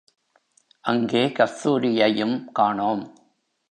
அங்கே 0.85 1.27
கஸ்தூரியையும் 1.29 2.37
காணோம்! 2.51 3.03